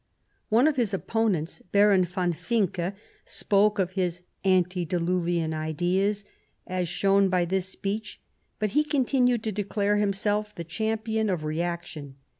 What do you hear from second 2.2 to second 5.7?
Vincke, spoke of his" antediluvian